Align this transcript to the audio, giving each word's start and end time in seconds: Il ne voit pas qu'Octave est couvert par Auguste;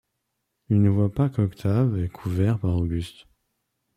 Il 0.69 0.81
ne 0.81 0.89
voit 0.89 1.11
pas 1.13 1.29
qu'Octave 1.29 1.99
est 1.99 2.09
couvert 2.09 2.57
par 2.57 2.75
Auguste; 2.75 3.27